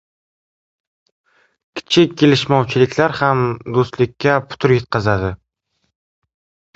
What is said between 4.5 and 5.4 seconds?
putur yetkazadi.